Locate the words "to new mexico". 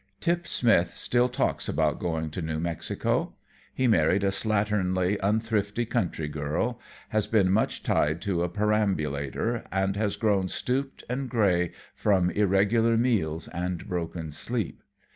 2.31-3.35